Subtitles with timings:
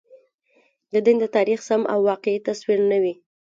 [0.91, 3.13] د دین د تاریخ سم او واقعي تصویر نه وي.